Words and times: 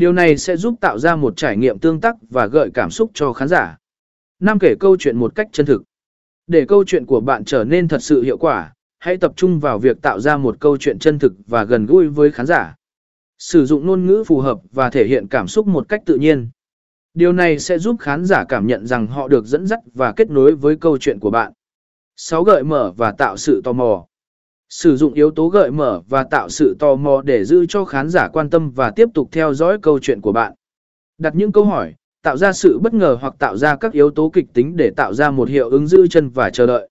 Điều 0.00 0.12
này 0.12 0.36
sẽ 0.36 0.56
giúp 0.56 0.74
tạo 0.80 0.98
ra 0.98 1.16
một 1.16 1.36
trải 1.36 1.56
nghiệm 1.56 1.78
tương 1.78 2.00
tác 2.00 2.16
và 2.30 2.46
gợi 2.46 2.70
cảm 2.74 2.90
xúc 2.90 3.10
cho 3.14 3.32
khán 3.32 3.48
giả. 3.48 3.76
Năm 4.38 4.58
kể 4.58 4.74
câu 4.80 4.96
chuyện 4.96 5.16
một 5.16 5.34
cách 5.34 5.48
chân 5.52 5.66
thực. 5.66 5.82
Để 6.46 6.64
câu 6.68 6.84
chuyện 6.84 7.06
của 7.06 7.20
bạn 7.20 7.44
trở 7.44 7.64
nên 7.64 7.88
thật 7.88 8.02
sự 8.02 8.22
hiệu 8.22 8.38
quả, 8.38 8.72
hãy 8.98 9.16
tập 9.16 9.32
trung 9.36 9.60
vào 9.60 9.78
việc 9.78 10.02
tạo 10.02 10.20
ra 10.20 10.36
một 10.36 10.56
câu 10.60 10.76
chuyện 10.76 10.98
chân 10.98 11.18
thực 11.18 11.32
và 11.46 11.64
gần 11.64 11.86
gũi 11.86 12.08
với 12.08 12.30
khán 12.30 12.46
giả. 12.46 12.74
Sử 13.38 13.66
dụng 13.66 13.86
ngôn 13.86 14.06
ngữ 14.06 14.24
phù 14.26 14.40
hợp 14.40 14.58
và 14.72 14.90
thể 14.90 15.06
hiện 15.06 15.28
cảm 15.28 15.48
xúc 15.48 15.66
một 15.66 15.88
cách 15.88 16.02
tự 16.06 16.16
nhiên. 16.16 16.50
Điều 17.14 17.32
này 17.32 17.58
sẽ 17.58 17.78
giúp 17.78 17.96
khán 18.00 18.24
giả 18.24 18.44
cảm 18.48 18.66
nhận 18.66 18.86
rằng 18.86 19.06
họ 19.06 19.28
được 19.28 19.46
dẫn 19.46 19.66
dắt 19.66 19.78
và 19.94 20.12
kết 20.12 20.30
nối 20.30 20.54
với 20.54 20.76
câu 20.76 20.98
chuyện 20.98 21.18
của 21.18 21.30
bạn. 21.30 21.52
6. 22.16 22.44
Gợi 22.44 22.64
mở 22.64 22.92
và 22.96 23.12
tạo 23.12 23.36
sự 23.36 23.60
tò 23.64 23.72
mò. 23.72 24.06
Sử 24.70 24.96
dụng 24.96 25.14
yếu 25.14 25.30
tố 25.30 25.48
gợi 25.48 25.70
mở 25.70 26.00
và 26.08 26.24
tạo 26.24 26.48
sự 26.48 26.76
tò 26.78 26.94
mò 26.94 27.22
để 27.22 27.44
giữ 27.44 27.66
cho 27.68 27.84
khán 27.84 28.08
giả 28.08 28.28
quan 28.28 28.50
tâm 28.50 28.70
và 28.70 28.90
tiếp 28.96 29.08
tục 29.14 29.28
theo 29.32 29.54
dõi 29.54 29.78
câu 29.82 29.98
chuyện 29.98 30.20
của 30.20 30.32
bạn. 30.32 30.52
Đặt 31.18 31.34
những 31.34 31.52
câu 31.52 31.64
hỏi, 31.64 31.94
tạo 32.22 32.36
ra 32.36 32.52
sự 32.52 32.78
bất 32.82 32.94
ngờ 32.94 33.16
hoặc 33.20 33.34
tạo 33.38 33.56
ra 33.56 33.76
các 33.76 33.92
yếu 33.92 34.10
tố 34.10 34.30
kịch 34.30 34.46
tính 34.54 34.76
để 34.76 34.90
tạo 34.96 35.14
ra 35.14 35.30
một 35.30 35.48
hiệu 35.48 35.70
ứng 35.70 35.86
giữ 35.86 36.06
chân 36.06 36.28
và 36.28 36.50
chờ 36.50 36.66
đợi. 36.66 36.89